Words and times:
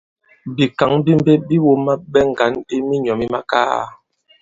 Bìkǎŋ 0.55 0.91
bi 1.05 1.11
mbe 1.19 1.33
bi 1.47 1.55
wōma 1.65 1.93
ɓɛ 2.11 2.21
ŋgǎn 2.29 2.53
i 2.75 2.77
minyɔ̌ 2.87 3.15
mi 3.19 3.25
makaa. 3.33 3.81